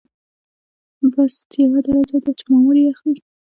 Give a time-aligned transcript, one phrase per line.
[1.13, 3.19] بست یوه درجه ده چې مامور یې اخلي.